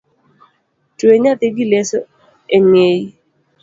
Twe 0.97 1.13
nyathi 1.21 1.47
gi 1.55 1.65
leso 1.71 1.99
eng'eyi. 2.55 3.01